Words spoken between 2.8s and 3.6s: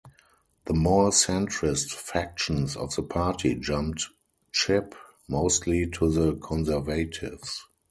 the party